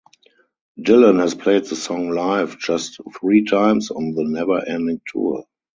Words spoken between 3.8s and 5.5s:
on the Never Ending Tour.